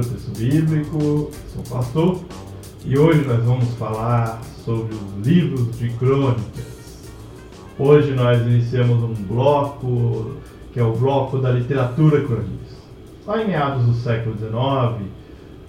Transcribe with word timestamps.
leitura, 0.00 0.02
texto 0.02 0.38
bíblico, 0.38 1.30
sou 1.48 1.62
pastor 1.68 2.20
e 2.84 2.98
hoje 2.98 3.26
nós 3.26 3.42
vamos 3.44 3.68
falar 3.74 4.40
sobre 4.64 4.94
os 4.94 5.26
livros 5.26 5.78
de 5.78 5.90
crônicas. 5.90 7.08
Hoje 7.78 8.12
nós 8.12 8.40
iniciamos 8.42 9.02
um 9.02 9.14
bloco 9.24 10.36
que 10.72 10.80
é 10.80 10.82
o 10.82 10.92
bloco 10.92 11.38
da 11.38 11.50
literatura 11.50 12.22
cronista. 12.22 12.80
Lá 13.26 13.42
em 13.42 13.48
meados 13.48 13.86
do 13.86 13.94
século 13.94 14.36
XIX, 14.36 14.52
uh, 14.52 14.98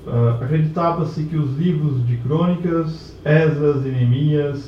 ah, 0.07 0.39
acreditava-se 0.41 1.23
que 1.23 1.35
os 1.35 1.57
livros 1.57 2.05
de 2.05 2.17
crônicas, 2.17 3.15
Esdras 3.25 3.85
e 3.85 3.89
Neemias, 3.89 4.65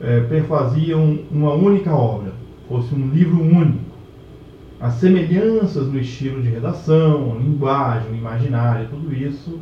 uh, 0.00 0.28
perfaziam 0.28 1.18
uma 1.30 1.54
única 1.54 1.92
obra, 1.92 2.32
fosse 2.68 2.94
um 2.94 3.10
livro 3.10 3.40
único 3.40 3.81
as 4.82 4.94
semelhanças 4.94 5.86
no 5.86 6.00
estilo 6.00 6.42
de 6.42 6.48
redação, 6.48 7.38
linguagem, 7.38 8.16
imaginário, 8.16 8.88
tudo 8.88 9.14
isso 9.14 9.60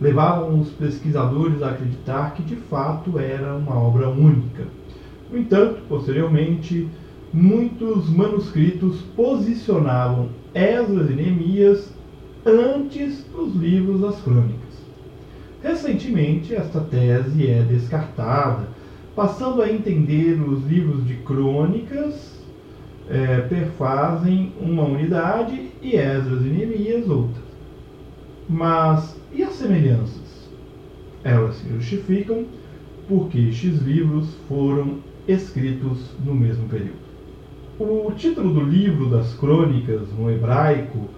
levavam 0.00 0.60
os 0.60 0.68
pesquisadores 0.68 1.60
a 1.60 1.70
acreditar 1.70 2.34
que 2.34 2.44
de 2.44 2.54
fato 2.54 3.18
era 3.18 3.56
uma 3.56 3.76
obra 3.76 4.08
única. 4.08 4.68
No 5.28 5.36
entanto, 5.36 5.80
posteriormente, 5.88 6.88
muitos 7.32 8.08
manuscritos 8.08 9.00
posicionavam 9.16 10.28
Esdras 10.54 11.10
e 11.10 11.14
Neemias 11.14 11.92
antes 12.46 13.24
dos 13.24 13.52
livros 13.56 14.00
das 14.02 14.20
crônicas. 14.22 14.84
Recentemente, 15.60 16.54
esta 16.54 16.80
tese 16.80 17.48
é 17.48 17.62
descartada, 17.62 18.68
passando 19.16 19.62
a 19.62 19.68
entender 19.68 20.40
os 20.40 20.64
livros 20.64 21.04
de 21.04 21.14
crônicas 21.16 22.39
é, 23.10 23.40
perfazem 23.40 24.52
uma 24.60 24.84
unidade 24.84 25.68
e 25.82 25.96
Esdras 25.96 26.42
e 26.42 26.48
Neemias 26.48 27.08
outra. 27.08 27.42
Mas 28.48 29.20
e 29.32 29.42
as 29.42 29.54
semelhanças? 29.54 30.48
Elas 31.24 31.56
se 31.56 31.68
justificam 31.68 32.44
porque 33.08 33.38
estes 33.38 33.82
livros 33.82 34.34
foram 34.48 34.98
escritos 35.26 36.12
no 36.24 36.34
mesmo 36.34 36.68
período. 36.68 37.10
O 37.78 38.12
título 38.12 38.52
do 38.52 38.60
livro 38.60 39.08
das 39.10 39.34
crônicas 39.34 40.08
no 40.16 40.30
hebraico, 40.30 41.08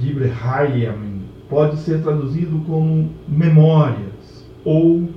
Dibre 0.00 0.30
Hayam, 0.30 1.20
pode 1.48 1.76
ser 1.78 2.02
traduzido 2.02 2.58
como 2.66 3.10
Memórias 3.28 4.46
ou 4.64 5.08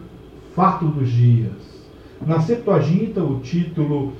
Fato 0.54 0.86
dos 0.86 1.10
Dias. 1.10 1.88
Na 2.26 2.42
Septuaginta, 2.42 3.24
o 3.24 3.40
título 3.40 4.14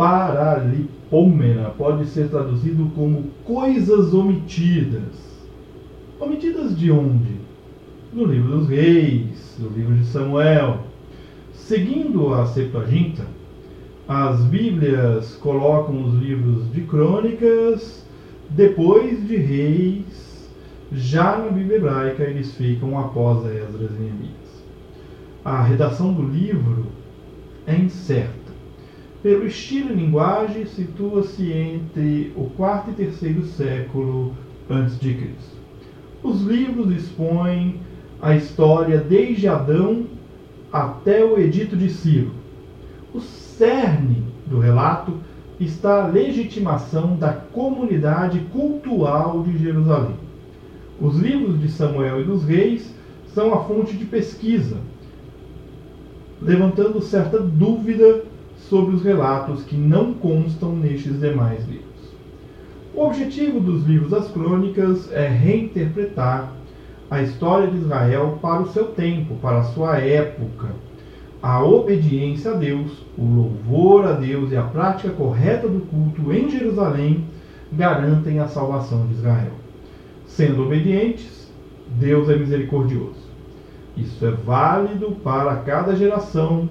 Paralipômena 0.00 1.74
pode 1.76 2.06
ser 2.06 2.30
traduzido 2.30 2.90
como 2.94 3.24
coisas 3.44 4.14
omitidas. 4.14 5.12
Omitidas 6.18 6.74
de 6.74 6.90
onde? 6.90 7.34
No 8.10 8.24
livro 8.24 8.60
dos 8.60 8.68
reis, 8.70 9.58
no 9.58 9.68
livro 9.68 9.94
de 9.96 10.06
Samuel. 10.06 10.86
Seguindo 11.52 12.32
a 12.32 12.46
Septuaginta, 12.46 13.26
as 14.08 14.40
Bíblias 14.44 15.34
colocam 15.34 16.02
os 16.02 16.14
livros 16.14 16.72
de 16.72 16.80
crônicas 16.80 18.02
depois 18.48 19.28
de 19.28 19.36
reis, 19.36 20.50
já 20.90 21.36
na 21.36 21.50
Bíblia 21.50 21.76
hebraica 21.76 22.22
eles 22.22 22.54
ficam 22.54 22.98
após 22.98 23.44
Esdras 23.44 23.90
e 23.90 24.00
Neemias. 24.00 24.64
A 25.44 25.62
redação 25.62 26.14
do 26.14 26.22
livro 26.22 26.86
é 27.66 27.76
incerta 27.76 28.39
pelo 29.22 29.46
estilo 29.46 29.92
e 29.92 29.96
linguagem, 29.96 30.64
situa-se 30.64 31.52
entre 31.52 32.32
o 32.36 32.44
quarto 32.56 32.90
e 32.90 32.94
terceiro 32.94 33.44
século 33.44 34.32
antes 34.68 34.98
de 34.98 35.12
Cristo. 35.14 35.60
Os 36.22 36.42
livros 36.42 36.90
expõem 36.94 37.80
a 38.20 38.34
história 38.34 38.98
desde 38.98 39.48
Adão 39.48 40.06
até 40.72 41.24
o 41.24 41.38
Edito 41.38 41.76
de 41.76 41.90
Ciro. 41.90 42.32
O 43.12 43.20
cerne 43.20 44.24
do 44.46 44.58
relato 44.58 45.14
está 45.58 46.04
a 46.04 46.06
legitimação 46.06 47.16
da 47.16 47.32
comunidade 47.32 48.40
cultural 48.52 49.42
de 49.42 49.58
Jerusalém. 49.58 50.16
Os 51.00 51.16
livros 51.18 51.60
de 51.60 51.68
Samuel 51.68 52.22
e 52.22 52.24
dos 52.24 52.44
Reis 52.44 52.94
são 53.34 53.52
a 53.52 53.64
fonte 53.64 53.96
de 53.96 54.04
pesquisa, 54.04 54.78
levantando 56.40 57.00
certa 57.00 57.38
dúvida 57.38 58.24
sobre 58.68 58.94
os 58.94 59.02
relatos 59.02 59.64
que 59.64 59.76
não 59.76 60.12
constam 60.14 60.74
nestes 60.74 61.18
demais 61.18 61.66
livros. 61.66 61.90
O 62.94 63.06
objetivo 63.06 63.60
dos 63.60 63.86
livros 63.86 64.10
das 64.10 64.30
crônicas 64.30 65.10
é 65.12 65.26
reinterpretar 65.26 66.52
a 67.10 67.22
história 67.22 67.68
de 67.68 67.78
Israel 67.78 68.38
para 68.40 68.62
o 68.62 68.68
seu 68.68 68.86
tempo, 68.86 69.34
para 69.36 69.58
a 69.58 69.64
sua 69.64 69.98
época. 69.98 70.68
A 71.42 71.64
obediência 71.64 72.52
a 72.52 72.54
Deus, 72.54 73.04
o 73.16 73.24
louvor 73.24 74.06
a 74.06 74.12
Deus 74.12 74.52
e 74.52 74.56
a 74.56 74.62
prática 74.62 75.10
correta 75.10 75.66
do 75.66 75.80
culto 75.80 76.32
em 76.32 76.50
Jerusalém 76.50 77.24
garantem 77.72 78.38
a 78.38 78.48
salvação 78.48 79.06
de 79.06 79.14
Israel. 79.14 79.52
Sendo 80.26 80.64
obedientes, 80.64 81.50
Deus 81.98 82.28
é 82.28 82.36
misericordioso. 82.36 83.30
Isso 83.96 84.24
é 84.24 84.30
válido 84.30 85.12
para 85.24 85.56
cada 85.56 85.96
geração 85.96 86.68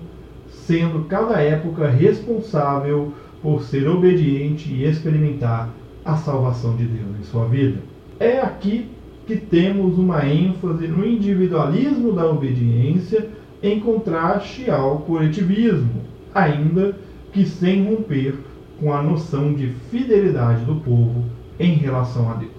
sendo 0.69 1.06
cada 1.06 1.41
época 1.41 1.90
responsável 1.90 3.12
por 3.41 3.63
ser 3.63 3.88
obediente 3.88 4.72
e 4.72 4.84
experimentar 4.84 5.68
a 6.06 6.16
salvação 6.16 6.75
de 6.75 6.85
Deus 6.85 7.19
em 7.19 7.24
sua 7.24 7.46
vida. 7.46 7.80
É 8.19 8.40
aqui 8.40 8.85
que 9.25 9.35
temos 9.35 9.97
uma 9.97 10.24
ênfase 10.28 10.88
no 10.88 11.03
individualismo 11.03 12.13
da 12.13 12.30
obediência 12.30 13.30
em 13.63 13.80
contraste 13.80 14.69
ao 14.69 15.00
coletivismo, 15.00 16.03
ainda 16.35 16.96
que 17.34 17.47
sem 17.47 17.86
romper 17.86 18.36
com 18.80 18.94
a 18.94 19.01
noção 19.01 19.56
de 19.56 19.69
fidelidade 19.90 20.66
do 20.66 20.75
povo 20.75 21.25
em 21.59 21.74
relação 21.74 22.30
a 22.30 22.36
Deus. 22.36 22.51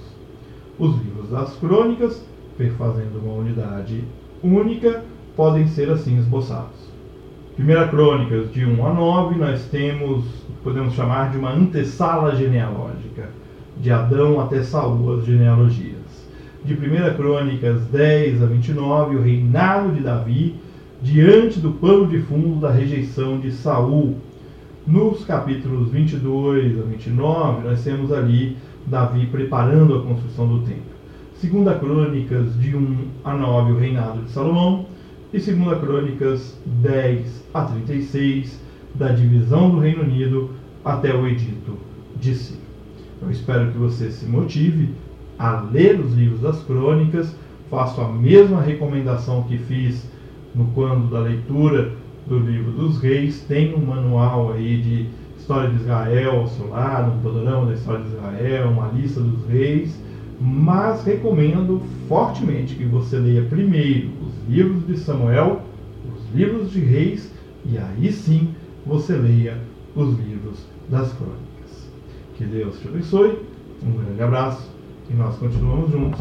Os 0.76 0.96
livros 0.96 1.30
das 1.30 1.54
crônicas, 1.58 2.26
perfazendo 2.58 3.20
uma 3.24 3.34
unidade 3.34 4.02
única, 4.42 5.04
podem 5.36 5.68
ser 5.68 5.88
assim 5.90 6.18
esboçados. 6.18 6.90
Primeira 7.60 7.88
Crônicas, 7.88 8.50
de 8.54 8.64
1 8.64 8.86
a 8.86 8.94
9, 8.94 9.38
nós 9.38 9.66
temos, 9.66 10.24
podemos 10.64 10.94
chamar 10.94 11.30
de 11.30 11.36
uma 11.36 11.52
antessala 11.52 12.34
genealógica, 12.34 13.28
de 13.78 13.90
Adão 13.90 14.40
até 14.40 14.62
Saul, 14.62 15.18
as 15.18 15.26
genealogias. 15.26 16.26
De 16.64 16.72
1 16.72 17.16
Crônicas 17.18 17.82
10 17.88 18.42
a 18.42 18.46
29, 18.46 19.16
o 19.16 19.20
reinado 19.20 19.92
de 19.92 20.00
Davi, 20.00 20.56
diante 21.02 21.60
do 21.60 21.72
pano 21.72 22.06
de 22.06 22.20
fundo 22.20 22.58
da 22.58 22.70
rejeição 22.70 23.38
de 23.38 23.52
Saul. 23.52 24.16
Nos 24.86 25.22
capítulos 25.26 25.90
22 25.90 26.80
a 26.80 26.82
29, 26.84 27.68
nós 27.68 27.84
temos 27.84 28.10
ali 28.10 28.56
Davi 28.86 29.26
preparando 29.26 29.96
a 29.96 30.02
construção 30.02 30.48
do 30.48 30.60
templo. 30.60 30.94
Segunda 31.34 31.74
Crônicas, 31.74 32.58
de 32.58 32.74
1 32.74 32.96
a 33.22 33.34
9, 33.34 33.72
o 33.72 33.78
reinado 33.78 34.22
de 34.22 34.30
Salomão 34.30 34.86
e 35.32 35.38
2 35.38 35.78
Crônicas 35.78 36.58
10 36.66 37.44
a 37.54 37.62
36, 37.62 38.60
da 38.94 39.08
divisão 39.08 39.70
do 39.70 39.78
Reino 39.78 40.02
Unido 40.02 40.50
até 40.84 41.14
o 41.14 41.26
Edito 41.26 41.78
de 42.16 42.34
Ciro. 42.34 42.60
Eu 43.22 43.30
espero 43.30 43.70
que 43.70 43.78
você 43.78 44.10
se 44.10 44.26
motive 44.26 44.90
a 45.38 45.60
ler 45.60 46.00
os 46.00 46.14
livros 46.14 46.40
das 46.40 46.62
crônicas. 46.64 47.34
Faço 47.70 48.00
a 48.00 48.08
mesma 48.08 48.60
recomendação 48.60 49.44
que 49.44 49.56
fiz 49.56 50.10
no 50.54 50.66
quando 50.68 51.08
da 51.08 51.20
leitura 51.20 51.92
do 52.26 52.38
livro 52.38 52.72
dos 52.72 52.98
reis. 53.00 53.44
Tem 53.46 53.72
um 53.74 53.84
manual 53.84 54.52
aí 54.52 54.80
de 54.80 55.06
história 55.38 55.70
de 55.70 55.76
Israel 55.76 56.40
ao 56.40 56.48
seu 56.48 56.68
lado, 56.68 57.12
um 57.12 57.22
panorama 57.22 57.66
da 57.66 57.74
história 57.74 58.04
de 58.04 58.10
Israel, 58.10 58.70
uma 58.70 58.88
lista 58.88 59.20
dos 59.20 59.46
reis 59.46 59.96
mas 60.40 61.04
recomendo 61.04 61.82
fortemente 62.08 62.74
que 62.74 62.84
você 62.84 63.18
leia 63.18 63.42
primeiro 63.42 64.10
os 64.22 64.48
livros 64.48 64.86
de 64.86 64.96
Samuel, 64.98 65.60
os 66.10 66.34
livros 66.34 66.72
de 66.72 66.80
Reis, 66.80 67.30
e 67.66 67.76
aí 67.76 68.10
sim 68.10 68.54
você 68.86 69.12
leia 69.14 69.58
os 69.94 70.18
livros 70.18 70.60
das 70.88 71.12
crônicas. 71.12 71.90
Que 72.36 72.44
Deus 72.44 72.78
te 72.80 72.88
abençoe, 72.88 73.38
um 73.82 73.92
grande 73.92 74.22
abraço 74.22 74.70
e 75.10 75.14
nós 75.14 75.36
continuamos 75.36 75.90
juntos 75.90 76.20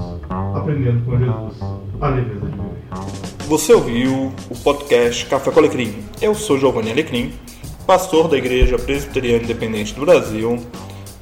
aprendendo 0.54 1.06
com 1.06 1.18
Jesus 1.18 1.62
a 2.02 2.10
leveza 2.10 2.46
de 2.46 2.52
viver. 2.52 3.48
Você 3.48 3.74
ouviu 3.74 4.34
o 4.50 4.56
podcast 4.64 5.26
Café 5.28 5.52
com 5.52 5.60
Alecrim. 5.60 5.94
Eu 6.22 6.36
sou 6.36 6.58
Giovanni 6.58 6.92
Alecrim, 6.92 7.32
pastor 7.88 8.28
da 8.28 8.38
Igreja 8.38 8.78
Presbiteriana 8.78 9.44
Independente 9.44 9.94
do 9.94 10.02
Brasil 10.02 10.60